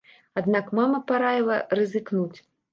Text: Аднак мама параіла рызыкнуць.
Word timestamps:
Аднак 0.39 0.71
мама 0.79 1.03
параіла 1.13 1.61
рызыкнуць. 1.81 2.35